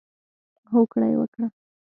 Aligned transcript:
هوکړه 0.71 1.05
یې 1.09 1.15
وکړه. 1.19 1.47